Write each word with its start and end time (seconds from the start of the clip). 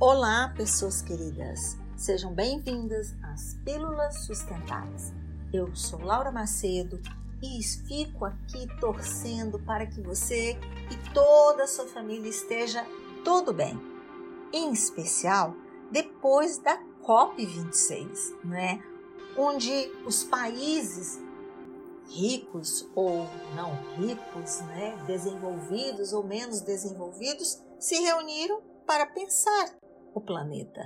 Olá, 0.00 0.52
pessoas 0.56 1.00
queridas. 1.00 1.78
Sejam 1.96 2.34
bem-vindas 2.34 3.14
às 3.22 3.54
Pílulas 3.64 4.24
Sustentáveis. 4.24 5.12
Eu 5.52 5.74
sou 5.76 6.00
Laura 6.00 6.32
Macedo 6.32 7.00
e 7.40 7.62
fico 7.62 8.24
aqui 8.24 8.66
torcendo 8.80 9.56
para 9.60 9.86
que 9.86 10.00
você 10.00 10.58
e 10.90 11.14
toda 11.14 11.62
a 11.62 11.68
sua 11.68 11.86
família 11.86 12.28
esteja 12.28 12.84
tudo 13.24 13.52
bem. 13.52 13.80
Em 14.52 14.72
especial 14.72 15.54
depois 15.92 16.58
da 16.58 16.76
COP26, 17.04 18.34
né? 18.44 18.82
Onde 19.38 19.92
os 20.04 20.24
países 20.24 21.20
ricos 22.08 22.84
ou 22.96 23.28
não 23.54 23.72
ricos, 23.96 24.60
né, 24.62 24.96
desenvolvidos 25.06 26.12
ou 26.12 26.24
menos 26.24 26.60
desenvolvidos, 26.60 27.62
se 27.78 27.94
reuniram 27.94 28.60
para 28.84 29.06
pensar 29.06 29.83
o 30.20 30.24
planeta. 30.24 30.80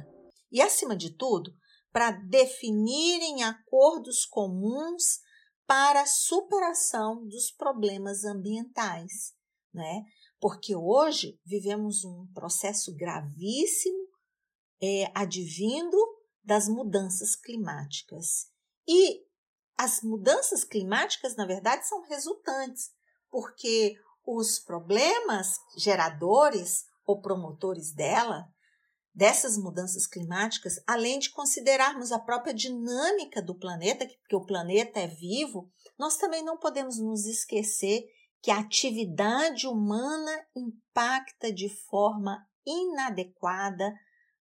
E, 0.50 0.60
acima 0.60 0.96
de 0.96 1.16
tudo, 1.16 1.52
para 1.92 2.10
definirem 2.10 3.42
acordos 3.42 4.24
comuns 4.24 5.20
para 5.66 6.02
a 6.02 6.06
superação 6.06 7.26
dos 7.26 7.50
problemas 7.50 8.24
ambientais, 8.24 9.34
né? 9.72 10.04
Porque 10.40 10.74
hoje 10.74 11.38
vivemos 11.44 12.04
um 12.04 12.26
processo 12.32 12.94
gravíssimo 12.94 14.08
é, 14.80 15.10
advindo 15.14 15.96
das 16.42 16.68
mudanças 16.68 17.36
climáticas. 17.36 18.46
E 18.86 19.26
as 19.76 20.00
mudanças 20.02 20.64
climáticas, 20.64 21.36
na 21.36 21.46
verdade, 21.46 21.86
são 21.86 22.02
resultantes, 22.02 22.90
porque 23.30 23.94
os 24.26 24.58
problemas 24.58 25.56
geradores 25.76 26.84
ou 27.06 27.20
promotores 27.20 27.92
dela 27.92 28.46
dessas 29.18 29.58
mudanças 29.58 30.06
climáticas, 30.06 30.80
além 30.86 31.18
de 31.18 31.30
considerarmos 31.30 32.12
a 32.12 32.20
própria 32.20 32.54
dinâmica 32.54 33.42
do 33.42 33.52
planeta, 33.52 34.06
porque 34.06 34.36
o 34.36 34.46
planeta 34.46 35.00
é 35.00 35.08
vivo, 35.08 35.68
nós 35.98 36.16
também 36.16 36.44
não 36.44 36.56
podemos 36.56 37.00
nos 37.00 37.26
esquecer 37.26 38.06
que 38.40 38.52
a 38.52 38.60
atividade 38.60 39.66
humana 39.66 40.46
impacta 40.54 41.52
de 41.52 41.68
forma 41.68 42.46
inadequada 42.64 43.92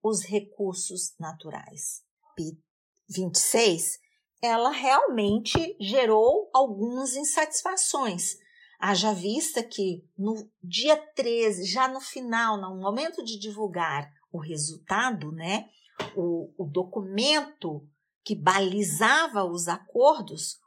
os 0.02 0.24
recursos 0.24 1.14
naturais. 1.20 2.02
P26, 2.34 3.98
ela 4.41 4.70
realmente 4.70 5.77
gerou 5.78 6.48
algumas 6.50 7.14
insatisfações. 7.14 8.38
Haja 8.80 9.12
vista 9.12 9.62
que 9.62 10.02
no 10.16 10.50
dia 10.62 10.97
13, 10.97 11.66
já 11.66 11.86
no 11.88 12.00
final, 12.00 12.58
no 12.58 12.80
momento 12.80 13.22
de 13.22 13.38
divulgar 13.38 14.10
o 14.33 14.38
resultado, 14.38 15.30
né, 15.30 15.69
o, 16.16 16.52
o 16.56 16.66
documento 16.66 17.86
que 18.25 18.34
balizava 18.34 19.44
os 19.44 19.69
acordos, 19.69 20.58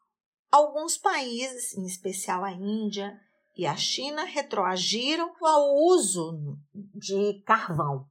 alguns 0.52 0.98
países, 0.98 1.76
em 1.78 1.86
especial 1.86 2.44
a 2.44 2.52
Índia 2.52 3.18
e 3.58 3.66
a 3.66 3.76
China, 3.76 4.24
retroagiram 4.24 5.34
ao 5.42 5.76
uso 5.76 6.58
de 6.94 7.42
carvão. 7.46 8.06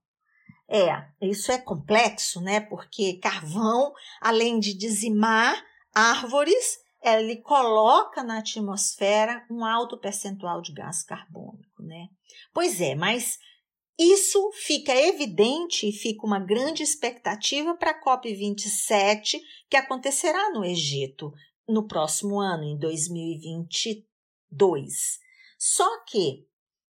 É, 0.69 1.06
isso 1.20 1.52
é 1.52 1.58
complexo, 1.58 2.41
né? 2.41 2.60
Porque 2.60 3.19
carvão, 3.19 3.92
além 4.20 4.58
de 4.58 4.75
dizimar 4.75 5.62
árvores, 5.94 6.78
ele 7.02 7.36
coloca 7.42 8.22
na 8.22 8.38
atmosfera 8.38 9.44
um 9.50 9.62
alto 9.62 9.98
percentual 9.98 10.62
de 10.62 10.72
gás 10.72 11.02
carbônico, 11.02 11.82
né? 11.82 12.08
Pois 12.52 12.80
é, 12.80 12.94
mas 12.94 13.38
isso 13.98 14.53
fica 14.53 14.95
evidente 14.95 15.89
e 15.89 15.92
fica 15.92 16.25
uma 16.27 16.39
grande 16.41 16.83
expectativa 16.83 17.75
para 17.77 17.92
a 17.92 18.03
COP27, 18.03 19.41
que 19.70 19.77
acontecerá 19.77 20.50
no 20.50 20.64
Egito 20.64 21.33
no 21.69 21.87
próximo 21.87 22.41
ano, 22.41 22.65
em 22.65 22.77
2022. 22.78 25.21
Só 25.56 26.03
que 26.04 26.44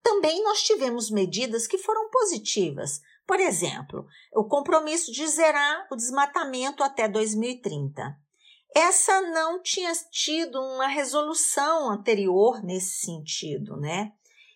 também 0.03 0.44
nós 0.44 0.62
tivemos 0.62 1.10
medidas 1.10 1.66
que 1.66 1.78
foram 1.78 2.10
positivas. 2.10 3.00
Por 3.27 3.41
exemplo, 3.41 4.06
o 4.34 4.44
compromisso 4.44 5.10
de 5.10 5.27
zerar 5.27 5.89
o 5.91 5.97
desmatamento 5.97 6.83
até 6.83 7.09
2030. 7.09 8.15
Essa 8.75 9.22
não 9.22 9.62
tinha 9.62 9.91
tido 10.10 10.60
uma 10.60 10.87
resolução 10.87 11.91
anterior 11.91 12.62
nesse 12.62 13.00
sentido, 13.00 13.77
né? 13.77 14.12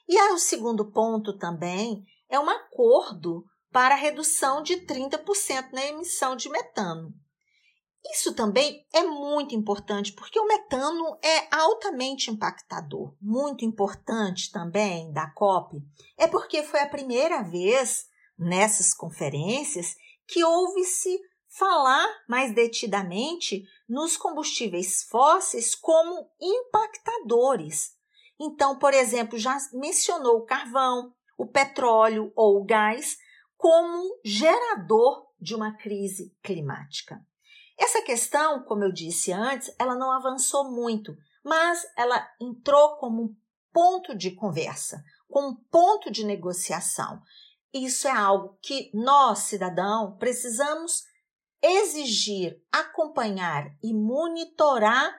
E 0.09 0.19
aí, 0.19 0.33
o 0.33 0.39
segundo 0.39 0.91
ponto 0.93 1.39
também 1.39 2.05
é 2.29 2.39
um 2.39 2.49
acordo 2.49 3.45
para 3.73 3.95
redução 3.95 4.63
de 4.63 4.77
30% 4.87 5.73
na 5.73 5.85
emissão 5.87 6.37
de 6.37 6.49
metano. 6.49 7.13
Isso 8.13 8.35
também 8.35 8.87
é 8.93 9.03
muito 9.03 9.55
importante, 9.55 10.13
porque 10.13 10.39
o 10.39 10.47
metano 10.47 11.19
é 11.23 11.49
altamente 11.51 12.31
impactador. 12.31 13.15
Muito 13.21 13.65
importante 13.65 14.53
também 14.53 15.11
da 15.13 15.31
COP 15.31 15.79
é 16.19 16.27
porque 16.27 16.63
foi 16.63 16.81
a 16.81 16.89
primeira 16.89 17.43
vez 17.43 18.07
nessas 18.39 18.93
conferências 18.93 19.97
que 20.27 20.45
houve-se 20.45 21.19
falar 21.49 22.07
mais 22.29 22.55
detidamente 22.55 23.65
nos 23.89 24.17
combustíveis 24.17 25.05
fósseis 25.05 25.75
como 25.75 26.29
impactadores. 26.41 27.93
Então, 28.39 28.79
por 28.79 28.93
exemplo, 28.93 29.39
já 29.39 29.57
mencionou 29.73 30.39
o 30.39 30.45
carvão, 30.45 31.15
o 31.37 31.47
petróleo 31.47 32.33
ou 32.35 32.61
o 32.61 32.65
gás 32.65 33.17
como 33.57 34.21
gerador 34.25 35.27
de 35.41 35.55
uma 35.55 35.77
crise 35.77 36.37
climática. 36.43 37.25
Essa 37.79 38.03
questão, 38.03 38.63
como 38.65 38.85
eu 38.85 38.93
disse 38.93 39.33
antes, 39.33 39.75
ela 39.79 39.97
não 39.97 40.13
avançou 40.13 40.71
muito, 40.71 41.17
mas 41.43 41.85
ela 41.97 42.27
entrou 42.41 42.97
como 42.97 43.23
um 43.23 43.37
ponto 43.73 44.15
de 44.15 44.31
conversa, 44.31 45.05
como 45.29 45.49
um 45.49 45.57
ponto 45.71 46.11
de 46.11 46.25
negociação. 46.25 47.21
Isso 47.73 48.07
é 48.07 48.13
algo 48.13 48.57
que 48.63 48.91
nós, 48.95 49.41
cidadão, 49.41 50.17
precisamos 50.17 51.03
exigir, 51.61 52.63
acompanhar 52.71 53.67
e 53.83 53.93
monitorar 53.93 55.13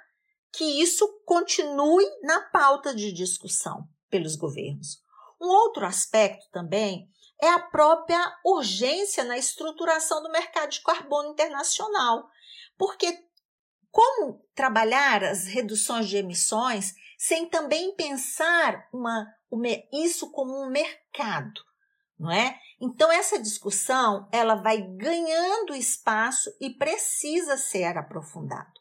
que 0.53 0.63
isso 0.63 1.21
continue 1.25 2.05
na 2.21 2.39
pauta 2.39 2.95
de 2.95 3.11
discussão 3.11 3.89
pelos 4.09 4.37
governos. 4.37 5.03
Um 5.41 5.47
outro 5.47 5.85
aspecto 5.85 6.45
também 6.51 7.09
é 7.41 7.49
a 7.49 7.59
própria 7.59 8.37
urgência 8.43 9.23
na 9.23 9.37
estruturação 9.37 10.23
do 10.23 10.31
mercado 10.31 10.69
de 10.69 10.81
carbono 10.81 11.29
internacional, 11.29 12.27
porque 12.77 13.25
como 13.91 14.41
trabalhar 14.53 15.23
as 15.23 15.45
reduções 15.45 16.09
de 16.09 16.17
emissões 16.17 16.93
sem 17.17 17.47
também 17.47 17.95
pensar 17.95 18.87
uma, 18.91 19.25
isso 19.93 20.31
como 20.31 20.53
um 20.53 20.69
mercado, 20.69 21.61
não 22.19 22.31
é? 22.31 22.57
Então 22.79 23.11
essa 23.11 23.39
discussão 23.39 24.27
ela 24.31 24.55
vai 24.55 24.81
ganhando 24.81 25.75
espaço 25.75 26.49
e 26.59 26.69
precisa 26.69 27.57
ser 27.57 27.97
aprofundado. 27.97 28.73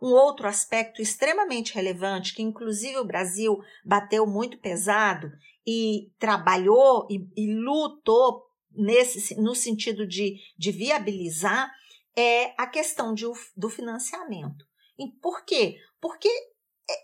Um 0.00 0.12
outro 0.12 0.46
aspecto 0.46 1.00
extremamente 1.00 1.74
relevante, 1.74 2.34
que 2.34 2.42
inclusive 2.42 2.98
o 2.98 3.06
Brasil 3.06 3.58
bateu 3.84 4.26
muito 4.26 4.58
pesado 4.58 5.30
e 5.66 6.12
trabalhou 6.18 7.06
e, 7.10 7.26
e 7.36 7.54
lutou 7.54 8.44
nesse, 8.70 9.34
no 9.40 9.54
sentido 9.54 10.06
de, 10.06 10.36
de 10.58 10.72
viabilizar, 10.72 11.70
é 12.16 12.54
a 12.60 12.66
questão 12.66 13.14
de, 13.14 13.24
do 13.56 13.68
financiamento. 13.68 14.64
E 14.98 15.10
por 15.20 15.44
quê? 15.44 15.76
Porque 16.00 16.28
é, 16.28 16.94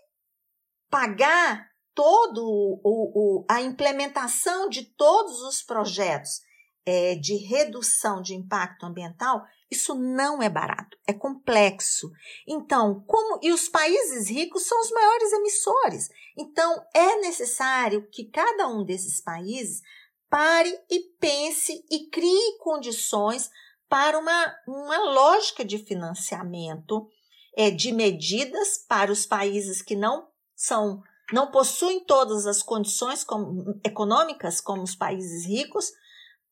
pagar 0.89 1.69
todo 1.93 2.43
o, 2.43 2.81
o, 2.83 3.45
a 3.49 3.61
implementação 3.61 4.69
de 4.69 4.83
todos 4.95 5.41
os 5.41 5.61
projetos 5.61 6.41
é, 6.85 7.15
de 7.15 7.35
redução 7.35 8.21
de 8.21 8.33
impacto 8.33 8.85
ambiental 8.85 9.45
isso 9.71 9.95
não 9.95 10.43
é 10.43 10.49
barato, 10.49 10.97
é 11.07 11.13
complexo. 11.13 12.11
Então, 12.45 13.01
como 13.07 13.39
e 13.41 13.53
os 13.53 13.69
países 13.69 14.29
ricos 14.29 14.63
são 14.63 14.79
os 14.81 14.91
maiores 14.91 15.31
emissores. 15.31 16.09
Então, 16.37 16.85
é 16.93 17.21
necessário 17.21 18.05
que 18.11 18.25
cada 18.25 18.67
um 18.67 18.83
desses 18.83 19.21
países 19.21 19.81
pare 20.29 20.77
e 20.89 20.99
pense 21.17 21.85
e 21.89 22.09
crie 22.09 22.57
condições 22.59 23.49
para 23.87 24.19
uma, 24.19 24.55
uma 24.67 24.97
lógica 25.11 25.63
de 25.63 25.77
financiamento 25.77 27.07
é, 27.55 27.71
de 27.71 27.93
medidas 27.93 28.77
para 28.77 29.11
os 29.11 29.25
países 29.25 29.81
que 29.81 29.95
não 29.95 30.27
são 30.53 31.01
não 31.31 31.49
possuem 31.49 32.03
todas 32.03 32.45
as 32.45 32.61
condições 32.61 33.23
como, 33.23 33.79
econômicas 33.85 34.59
como 34.59 34.83
os 34.83 34.93
países 34.93 35.45
ricos 35.45 35.93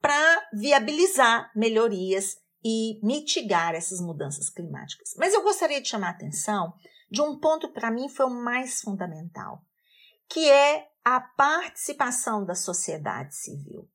para 0.02 0.50
viabilizar 0.54 1.52
melhorias 1.56 2.38
e 2.64 3.00
mitigar 3.04 3.74
essas 3.74 4.02
mudanças 4.02 4.50
climáticas. 4.50 5.14
Mas 5.18 5.34
eu 5.34 5.44
gostaria 5.44 5.82
de 5.82 5.88
chamar 5.88 6.08
a 6.08 6.12
atenção 6.12 6.74
de 7.10 7.22
um 7.22 7.40
ponto 7.40 7.70
para 7.70 7.92
mim 7.92 8.10
foi 8.10 8.26
o 8.26 8.30
mais 8.30 8.82
fundamental, 8.82 9.64
que 10.28 10.50
é 10.50 10.88
a 11.04 11.20
participação 11.20 12.46
da 12.46 12.56
sociedade 12.56 13.36
civil. 13.36 13.90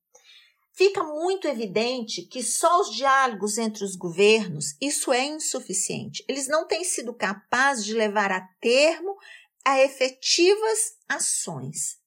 fica 0.76 1.04
muito 1.04 1.46
evidente 1.46 2.22
que 2.22 2.42
só 2.42 2.80
os 2.80 2.90
diálogos 2.90 3.58
entre 3.58 3.84
os 3.84 3.94
governos, 3.94 4.76
isso 4.80 5.12
é 5.12 5.24
insuficiente. 5.24 6.24
Eles 6.26 6.48
não 6.48 6.66
têm 6.66 6.82
sido 6.82 7.14
capazes 7.14 7.84
de 7.84 7.94
levar 7.94 8.32
a 8.32 8.40
termo 8.60 9.16
a 9.64 9.80
efetivas 9.80 10.96
ações. 11.08 12.00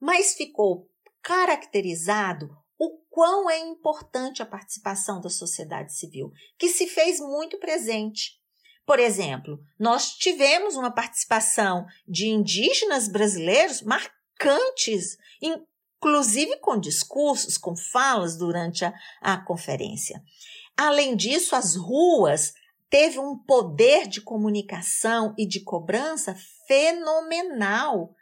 Mas 0.00 0.34
ficou 0.34 0.88
caracterizado 1.20 2.56
o 2.78 2.98
quão 3.10 3.48
é 3.48 3.58
importante 3.58 4.42
a 4.42 4.46
participação 4.46 5.20
da 5.20 5.30
sociedade 5.30 5.94
civil, 5.94 6.32
que 6.58 6.68
se 6.68 6.86
fez 6.86 7.18
muito 7.20 7.58
presente. 7.58 8.40
Por 8.84 9.00
exemplo, 9.00 9.58
nós 9.78 10.12
tivemos 10.12 10.76
uma 10.76 10.92
participação 10.92 11.86
de 12.06 12.28
indígenas 12.28 13.08
brasileiros 13.08 13.82
marcantes, 13.82 15.16
inclusive 15.42 16.56
com 16.58 16.78
discursos, 16.78 17.58
com 17.58 17.74
falas 17.74 18.36
durante 18.36 18.84
a, 18.84 18.94
a 19.20 19.36
conferência. 19.38 20.22
Além 20.76 21.16
disso, 21.16 21.56
as 21.56 21.74
ruas 21.74 22.52
teve 22.88 23.18
um 23.18 23.36
poder 23.36 24.06
de 24.06 24.20
comunicação 24.20 25.34
e 25.36 25.46
de 25.46 25.60
cobrança 25.60 26.36
fenomenal. 26.68 28.14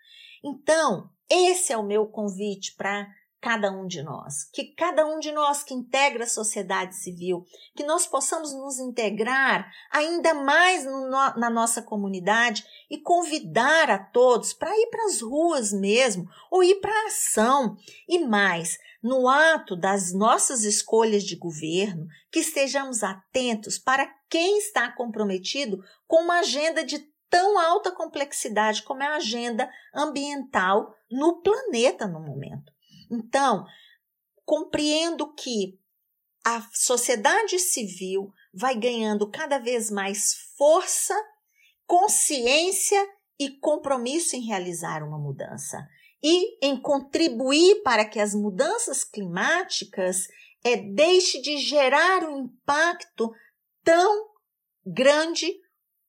Então, 0.43 1.11
esse 1.29 1.73
é 1.73 1.77
o 1.77 1.83
meu 1.83 2.07
convite 2.07 2.75
para 2.75 3.07
cada 3.45 3.71
um 3.71 3.87
de 3.87 4.03
nós, 4.03 4.45
que 4.45 4.75
cada 4.75 5.07
um 5.07 5.19
de 5.19 5.31
nós 5.31 5.63
que 5.63 5.75
integra 5.75 6.25
a 6.25 6.27
sociedade 6.27 6.97
civil, 6.97 7.45
que 7.77 7.85
nós 7.85 8.07
possamos 8.07 8.55
nos 8.55 8.79
integrar 8.79 9.71
ainda 9.93 10.33
mais 10.33 10.87
no, 10.87 11.11
na 11.11 11.51
nossa 11.51 11.83
comunidade 11.83 12.65
e 12.91 12.97
convidar 12.97 13.91
a 13.91 13.99
todos 13.99 14.55
para 14.55 14.75
ir 14.75 14.89
para 14.91 15.05
as 15.05 15.21
ruas 15.21 15.75
mesmo, 15.75 16.27
ou 16.51 16.65
ir 16.65 16.77
para 16.77 16.91
a 16.91 17.07
ação. 17.09 17.77
E 18.09 18.19
mais, 18.21 18.79
no 19.03 19.29
ato 19.29 19.77
das 19.77 20.15
nossas 20.15 20.65
escolhas 20.65 21.23
de 21.23 21.37
governo, 21.37 22.07
que 22.33 22.41
estejamos 22.41 23.03
atentos 23.03 23.79
para 23.79 24.07
quem 24.27 24.57
está 24.57 24.91
comprometido 24.91 25.85
com 26.07 26.23
uma 26.23 26.39
agenda 26.39 26.83
de 26.83 26.99
tão 27.29 27.59
alta 27.59 27.93
complexidade 27.93 28.83
como 28.85 29.03
é 29.03 29.07
a 29.07 29.17
agenda 29.17 29.69
ambiental 29.95 30.95
no 31.11 31.43
planeta 31.43 32.07
no 32.07 32.21
momento. 32.21 32.74
Então, 33.15 33.65
compreendo 34.45 35.33
que 35.35 35.79
a 36.45 36.61
sociedade 36.73 37.59
civil 37.59 38.33
vai 38.53 38.77
ganhando 38.77 39.31
cada 39.31 39.59
vez 39.59 39.91
mais 39.91 40.35
força, 40.57 41.15
consciência 41.87 43.01
e 43.39 43.51
compromisso 43.51 44.37
em 44.37 44.47
realizar 44.47 45.03
uma 45.03 45.19
mudança 45.19 45.87
e 46.23 46.67
em 46.67 46.81
contribuir 46.81 47.83
para 47.83 48.05
que 48.05 48.19
as 48.19 48.35
mudanças 48.35 49.05
climáticas 49.05 50.27
é, 50.65 50.77
deixe 50.77 51.41
de 51.41 51.59
gerar 51.59 52.25
um 52.25 52.45
impacto 52.45 53.31
tão 53.83 54.31
grande 54.85 55.55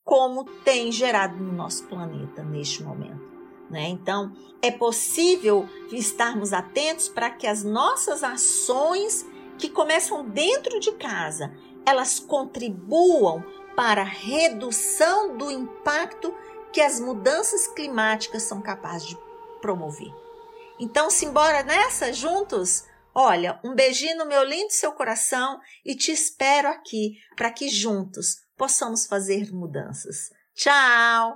como 0.04 0.46
tem 0.62 0.92
gerado 0.92 1.36
no 1.38 1.52
nosso 1.52 1.86
planeta 1.88 2.44
neste 2.44 2.84
momento. 2.84 3.15
Né? 3.70 3.88
Então, 3.88 4.32
é 4.62 4.72
possível 4.72 5.68
estarmos 5.92 6.54
atentos 6.54 7.10
para 7.10 7.30
que 7.30 7.48
as 7.48 7.64
nossas 7.64 8.24
ações 8.24 9.26
que 9.58 9.70
começam 9.70 10.28
dentro 10.28 10.80
de 10.80 10.92
casa, 10.94 11.54
elas 11.86 12.20
contribuam 12.20 13.44
para 13.76 14.02
a 14.02 14.06
redução 14.06 15.38
do 15.38 15.52
impacto 15.52 16.34
que 16.72 16.82
as 16.82 17.00
mudanças 17.00 17.68
climáticas 17.68 18.44
são 18.44 18.62
capazes 18.62 19.10
de 19.10 19.18
promover. 19.62 20.14
Então, 20.80 21.10
simbora 21.10 21.64
nessa 21.64 22.12
juntos? 22.12 22.84
Olha, 23.14 23.60
um 23.64 23.74
beijinho 23.74 24.18
no 24.18 24.26
meu 24.26 24.44
lindo 24.44 24.74
seu 24.74 24.92
coração 24.92 25.60
e 25.86 25.96
te 25.96 26.12
espero 26.12 26.68
aqui 26.68 27.18
para 27.36 27.50
que 27.50 27.70
juntos 27.70 28.42
possamos 28.58 29.08
fazer 29.08 29.54
mudanças. 29.54 30.32
Tchau! 30.54 31.34